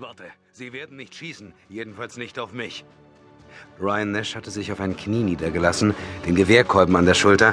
[0.00, 2.86] Warte, Sie werden nicht schießen, jedenfalls nicht auf mich.
[3.78, 5.94] Ryan Nash hatte sich auf ein Knie niedergelassen,
[6.26, 7.52] den Gewehrkolben an der Schulter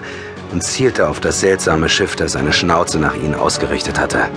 [0.54, 4.30] und zielte auf das seltsame Schiff, das seine Schnauze nach ihnen ausgerichtet hatte.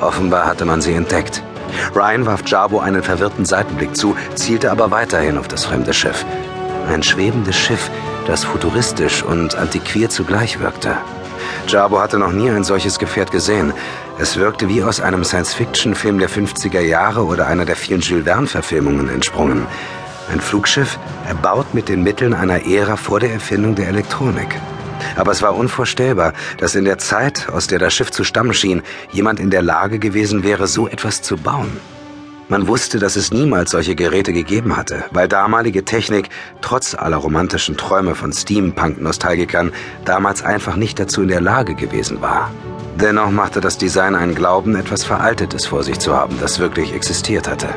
[0.00, 1.42] Offenbar hatte man sie entdeckt.
[1.92, 6.24] Ryan warf Jabo einen verwirrten Seitenblick zu, zielte aber weiterhin auf das fremde Schiff.
[6.86, 7.90] Ein schwebendes Schiff,
[8.28, 10.96] das futuristisch und antiquiert zugleich wirkte.
[11.68, 13.72] Jabo hatte noch nie ein solches Gefährt gesehen.
[14.18, 19.08] Es wirkte wie aus einem Science-Fiction-Film der 50er Jahre oder einer der vielen Jules Verne-Verfilmungen
[19.08, 19.66] entsprungen.
[20.30, 24.60] Ein Flugschiff, erbaut mit den Mitteln einer Ära vor der Erfindung der Elektronik.
[25.16, 28.82] Aber es war unvorstellbar, dass in der Zeit, aus der das Schiff zu stammen schien,
[29.10, 31.80] jemand in der Lage gewesen wäre, so etwas zu bauen.
[32.48, 36.28] Man wusste, dass es niemals solche Geräte gegeben hatte, weil damalige Technik,
[36.60, 39.72] trotz aller romantischen Träume von Steampunk-Nostalgikern,
[40.04, 42.52] damals einfach nicht dazu in der Lage gewesen war.
[43.00, 47.48] Dennoch machte das Design einen Glauben, etwas Veraltetes vor sich zu haben, das wirklich existiert
[47.48, 47.68] hatte.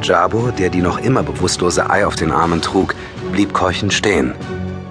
[0.00, 2.94] Jabo, der die noch immer bewusstlose Ei auf den Armen trug,
[3.32, 4.34] blieb keuchend stehen.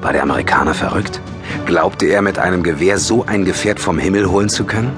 [0.02, 1.22] War der Amerikaner verrückt?
[1.66, 4.92] Glaubte er, mit einem Gewehr so ein Gefährt vom Himmel holen zu können?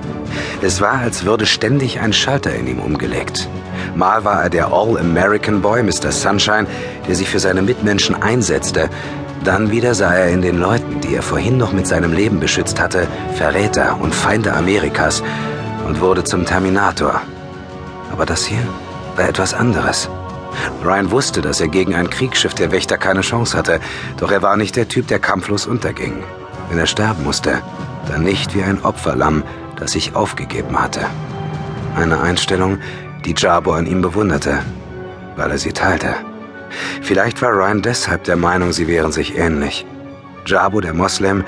[0.62, 3.48] Es war, als würde ständig ein Schalter in ihm umgelegt.
[3.95, 6.12] Mal war er der All-American Boy, Mr.
[6.12, 6.68] Sunshine,
[7.08, 8.90] der sich für seine Mitmenschen einsetzte.
[9.44, 12.80] Dann wieder sah er in den Leuten, die er vorhin noch mit seinem Leben beschützt
[12.80, 15.22] hatte, Verräter und Feinde Amerikas
[15.86, 17.22] und wurde zum Terminator.
[18.12, 18.66] Aber das hier
[19.16, 20.10] war etwas anderes.
[20.84, 23.80] Ryan wusste, dass er gegen ein Kriegsschiff der Wächter keine Chance hatte,
[24.17, 26.23] doch er war nicht der Typ, der kampflos unterging.
[26.74, 27.62] Wenn er sterben musste,
[28.08, 29.44] dann nicht wie ein Opferlamm,
[29.76, 31.02] das sich aufgegeben hatte.
[31.96, 32.80] Eine Einstellung,
[33.26, 34.58] die Jabo an ihm bewunderte,
[35.36, 36.16] weil er sie teilte.
[37.04, 39.86] Vielleicht war Ryan deshalb der Meinung, sie wären sich ähnlich.
[40.48, 41.44] Jabo der Moslem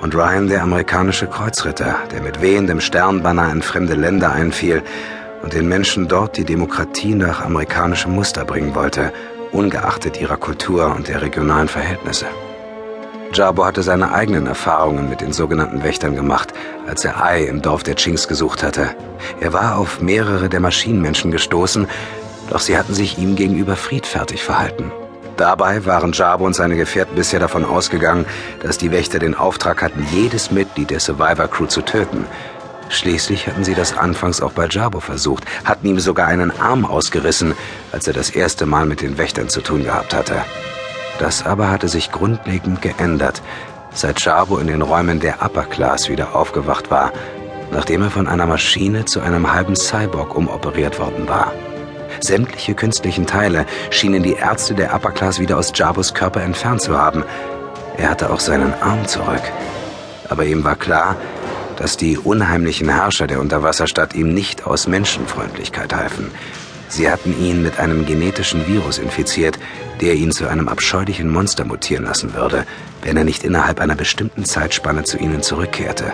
[0.00, 4.82] und Ryan der amerikanische Kreuzritter, der mit wehendem Sternbanner in fremde Länder einfiel
[5.44, 9.12] und den Menschen dort die Demokratie nach amerikanischem Muster bringen wollte,
[9.52, 12.26] ungeachtet ihrer Kultur und der regionalen Verhältnisse.
[13.32, 16.52] Jabo hatte seine eigenen Erfahrungen mit den sogenannten Wächtern gemacht,
[16.88, 18.90] als er Ai im Dorf der Chinks gesucht hatte.
[19.40, 21.86] Er war auf mehrere der Maschinenmenschen gestoßen,
[22.50, 24.90] doch sie hatten sich ihm gegenüber friedfertig verhalten.
[25.36, 28.26] Dabei waren Jabo und seine Gefährten bisher davon ausgegangen,
[28.62, 32.26] dass die Wächter den Auftrag hatten, jedes Mitglied der Survivor Crew zu töten.
[32.88, 37.54] Schließlich hatten sie das anfangs auch bei Jabo versucht, hatten ihm sogar einen Arm ausgerissen,
[37.92, 40.42] als er das erste Mal mit den Wächtern zu tun gehabt hatte.
[41.20, 43.42] Das aber hatte sich grundlegend geändert,
[43.92, 47.12] seit Chabo in den Räumen der Upper Class wieder aufgewacht war,
[47.70, 51.52] nachdem er von einer Maschine zu einem halben Cyborg umoperiert worden war.
[52.20, 56.98] Sämtliche künstlichen Teile schienen die Ärzte der Upper Class wieder aus Jabos Körper entfernt zu
[56.98, 57.22] haben.
[57.98, 59.42] Er hatte auch seinen Arm zurück.
[60.30, 61.16] Aber ihm war klar,
[61.76, 66.30] dass die unheimlichen Herrscher der Unterwasserstadt ihm nicht aus Menschenfreundlichkeit halfen.
[66.90, 69.58] Sie hatten ihn mit einem genetischen Virus infiziert,
[70.00, 72.66] der ihn zu einem abscheulichen Monster mutieren lassen würde,
[73.02, 76.12] wenn er nicht innerhalb einer bestimmten Zeitspanne zu ihnen zurückkehrte.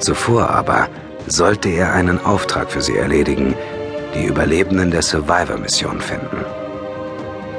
[0.00, 0.88] Zuvor aber
[1.28, 3.54] sollte er einen Auftrag für sie erledigen,
[4.14, 6.44] die Überlebenden der Survivor-Mission finden.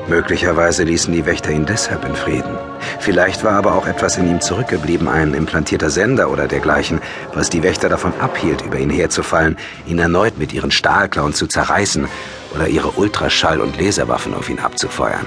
[0.08, 2.58] Möglicherweise ließen die Wächter ihn deshalb in Frieden.
[3.00, 7.00] Vielleicht war aber auch etwas in ihm zurückgeblieben, ein implantierter Sender oder dergleichen,
[7.34, 12.08] was die Wächter davon abhielt, über ihn herzufallen, ihn erneut mit ihren Stahlklauen zu zerreißen
[12.54, 15.26] oder ihre Ultraschall- und Laserwaffen auf ihn abzufeuern.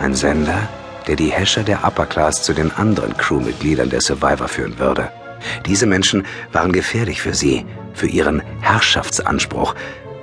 [0.00, 0.68] Ein Sender,
[1.08, 5.10] der die Häscher der Upper Class zu den anderen Crewmitgliedern der Survivor führen würde.
[5.66, 9.74] Diese Menschen waren gefährlich für sie, für ihren Herrschaftsanspruch,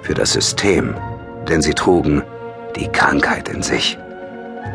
[0.01, 0.95] für das System,
[1.49, 2.23] denn sie trugen
[2.75, 3.97] die Krankheit in sich.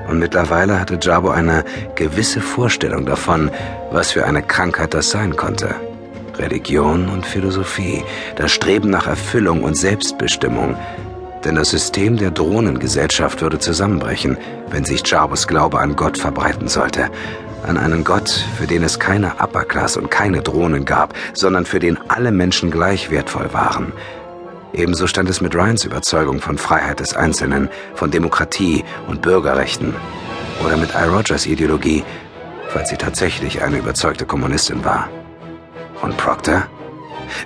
[0.08, 3.50] Und mittlerweile hatte Jabo eine gewisse Vorstellung davon,
[3.92, 5.74] was für eine Krankheit das sein konnte.
[6.38, 8.02] Religion und Philosophie,
[8.36, 10.76] das Streben nach Erfüllung und Selbstbestimmung.
[11.44, 14.36] Denn das System der Drohnengesellschaft würde zusammenbrechen,
[14.70, 17.08] wenn sich Jabos Glaube an Gott verbreiten sollte.
[17.62, 21.78] An einen Gott, für den es keine Upper Class und keine Drohnen gab, sondern für
[21.78, 23.92] den alle Menschen gleich wertvoll waren–
[24.72, 29.94] Ebenso stand es mit Ryans Überzeugung von Freiheit des Einzelnen, von Demokratie und Bürgerrechten.
[30.64, 31.08] Oder mit I.
[31.08, 32.04] Rogers Ideologie,
[32.68, 35.08] falls sie tatsächlich eine überzeugte Kommunistin war.
[36.02, 36.66] Und Proctor?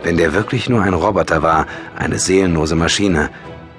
[0.02, 1.66] Wenn der wirklich nur ein Roboter war,
[1.96, 3.30] eine seelenlose Maschine,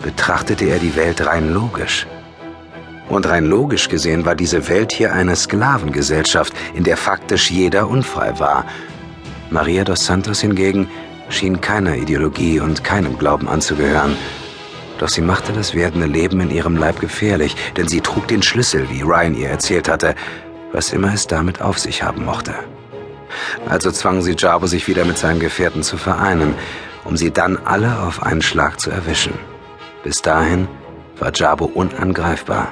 [0.01, 2.07] betrachtete er die Welt rein logisch.
[3.09, 8.39] Und rein logisch gesehen war diese Welt hier eine Sklavengesellschaft, in der faktisch jeder unfrei
[8.39, 8.65] war.
[9.51, 10.89] Maria dos Santos hingegen
[11.29, 14.15] schien keiner Ideologie und keinem Glauben anzugehören.
[14.99, 18.89] Doch sie machte das werdende Leben in ihrem Leib gefährlich, denn sie trug den Schlüssel,
[18.89, 20.15] wie Ryan ihr erzählt hatte,
[20.71, 22.53] was immer es damit auf sich haben mochte.
[23.67, 26.55] Also zwang sie Jabo, sich wieder mit seinen Gefährten zu vereinen,
[27.03, 29.33] um sie dann alle auf einen Schlag zu erwischen.
[30.03, 30.67] Bis dahin
[31.19, 32.71] war Jabo unangreifbar.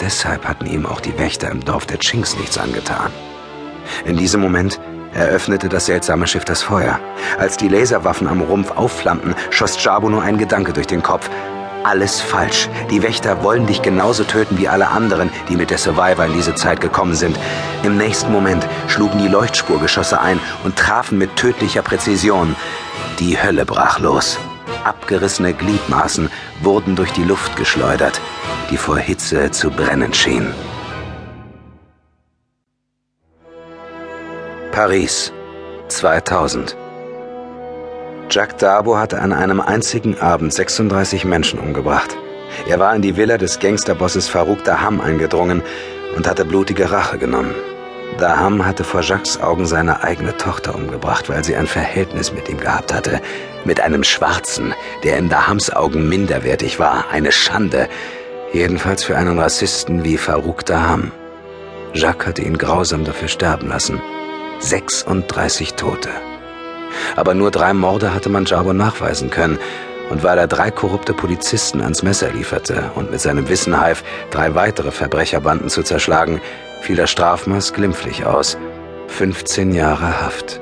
[0.00, 3.10] Deshalb hatten ihm auch die Wächter im Dorf der Chinks nichts angetan.
[4.04, 4.80] In diesem Moment
[5.14, 6.98] eröffnete das seltsame Schiff das Feuer.
[7.38, 11.28] Als die Laserwaffen am Rumpf aufflammten, schoss Jabo nur ein Gedanke durch den Kopf.
[11.82, 12.68] Alles falsch.
[12.90, 16.54] Die Wächter wollen dich genauso töten wie alle anderen, die mit der Survivor in diese
[16.54, 17.38] Zeit gekommen sind.
[17.82, 22.54] Im nächsten Moment schlugen die Leuchtspurgeschosse ein und trafen mit tödlicher Präzision.
[23.18, 24.38] Die Hölle brach los.
[24.84, 26.30] Abgerissene Gliedmaßen
[26.62, 28.20] wurden durch die Luft geschleudert,
[28.70, 30.52] die vor Hitze zu brennen schien.
[34.80, 35.30] Paris,
[35.88, 36.74] 2000.
[38.30, 42.16] Jacques Dabo hatte an einem einzigen Abend 36 Menschen umgebracht.
[42.66, 45.62] Er war in die Villa des Gangsterbosses Farouk Daham eingedrungen
[46.16, 47.54] und hatte blutige Rache genommen.
[48.16, 52.58] Daham hatte vor Jacques Augen seine eigene Tochter umgebracht, weil sie ein Verhältnis mit ihm
[52.58, 53.20] gehabt hatte.
[53.66, 54.72] Mit einem Schwarzen,
[55.04, 57.04] der in Dahams Augen minderwertig war.
[57.12, 57.86] Eine Schande.
[58.54, 61.12] Jedenfalls für einen Rassisten wie Farouk Daham.
[61.92, 64.00] Jacques hatte ihn grausam dafür sterben lassen.
[64.60, 66.10] 36 Tote.
[67.16, 69.58] Aber nur drei Morde hatte man Jabo nachweisen können.
[70.10, 74.56] Und weil er drei korrupte Polizisten ans Messer lieferte und mit seinem Wissen half, drei
[74.56, 76.40] weitere Verbrecherbanden zu zerschlagen,
[76.82, 78.58] fiel das Strafmaß glimpflich aus.
[79.06, 80.60] 15 Jahre Haft.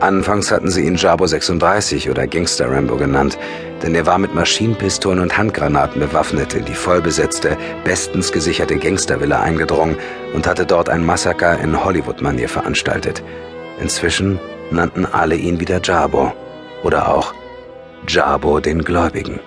[0.00, 3.38] Anfangs hatten sie ihn Jabo 36 oder Gangster Rambo genannt,
[3.82, 9.96] denn er war mit Maschinenpistolen und Handgranaten bewaffnet in die vollbesetzte, bestens gesicherte Gangstervilla eingedrungen
[10.34, 13.22] und hatte dort ein Massaker in Hollywood-Manier veranstaltet.
[13.80, 14.38] Inzwischen
[14.70, 16.32] nannten alle ihn wieder Jabo
[16.82, 17.34] oder auch
[18.06, 19.40] Jabo den Gläubigen.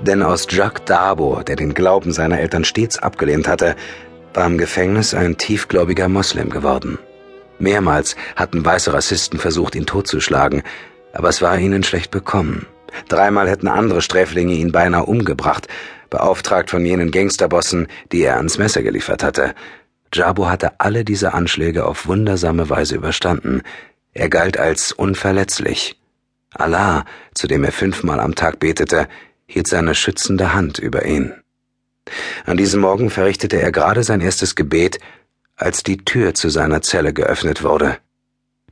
[0.00, 3.74] Denn aus Jacques Dabo, der den Glauben seiner Eltern stets abgelehnt hatte,
[4.34, 6.98] war im Gefängnis ein tiefgläubiger Moslem geworden.
[7.58, 10.62] Mehrmals hatten weiße Rassisten versucht, ihn totzuschlagen,
[11.12, 12.66] aber es war ihnen schlecht bekommen.
[13.08, 15.68] Dreimal hätten andere Sträflinge ihn beinahe umgebracht,
[16.10, 19.54] beauftragt von jenen Gangsterbossen, die er ans Messer geliefert hatte.
[20.12, 23.62] Jabo hatte alle diese Anschläge auf wundersame Weise überstanden.
[24.14, 26.00] Er galt als unverletzlich.
[26.54, 27.04] Allah,
[27.34, 29.06] zu dem er fünfmal am Tag betete,
[29.46, 31.34] hielt seine schützende Hand über ihn.
[32.46, 34.98] An diesem Morgen verrichtete er gerade sein erstes Gebet,
[35.58, 37.98] als die Tür zu seiner Zelle geöffnet wurde.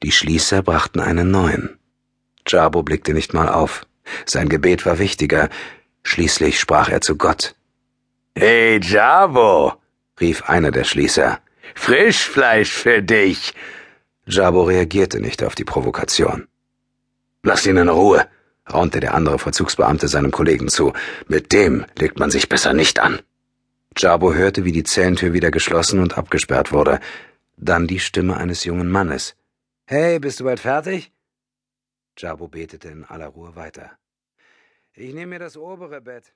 [0.03, 1.79] Die Schließer brachten einen neuen.
[2.47, 3.87] Jabo blickte nicht mal auf.
[4.25, 5.49] Sein Gebet war wichtiger.
[6.05, 7.57] Schließlich sprach er zu Gott.
[8.37, 9.75] Hey, Jabo,
[10.21, 11.41] rief einer der Schließer.
[11.75, 13.53] Frischfleisch für dich.
[14.27, 16.47] Jabo reagierte nicht auf die Provokation.
[17.43, 18.27] Lass ihn in Ruhe,
[18.73, 20.93] raunte der andere Verzugsbeamte seinem Kollegen zu.
[21.27, 23.21] Mit dem legt man sich besser nicht an.
[23.99, 27.01] Jabo hörte, wie die Zellentür wieder geschlossen und abgesperrt wurde.
[27.57, 29.35] Dann die Stimme eines jungen Mannes.
[29.87, 31.13] Hey, bist du bald fertig?
[32.19, 33.99] Jabo betete in aller Ruhe weiter.
[34.93, 36.35] Ich nehme mir das obere Bett.